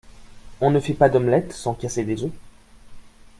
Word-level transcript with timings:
On 0.61 0.71
ne 0.71 0.79
fait 0.79 0.95
pas 0.95 1.09
d’omelette 1.09 1.53
sans 1.53 1.75
casser 1.75 2.03
des 2.03 2.23
œufs. 2.23 2.31